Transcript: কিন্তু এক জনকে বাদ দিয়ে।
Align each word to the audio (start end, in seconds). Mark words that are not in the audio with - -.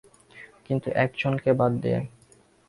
কিন্তু 0.65 0.87
এক 0.95 1.11
জনকে 1.17 1.51
বাদ 1.53 1.71
দিয়ে। 1.83 1.99